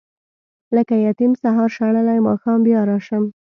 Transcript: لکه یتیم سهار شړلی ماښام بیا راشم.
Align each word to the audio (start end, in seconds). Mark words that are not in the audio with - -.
لکه 0.75 0.95
یتیم 1.07 1.31
سهار 1.43 1.69
شړلی 1.75 2.19
ماښام 2.27 2.59
بیا 2.67 2.79
راشم. 2.89 3.23